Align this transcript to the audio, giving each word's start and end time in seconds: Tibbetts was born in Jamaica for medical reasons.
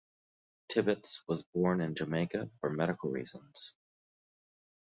Tibbetts 0.69 1.21
was 1.27 1.43
born 1.43 1.79
in 1.79 1.93
Jamaica 1.93 2.49
for 2.59 2.71
medical 2.71 3.11
reasons. 3.11 3.75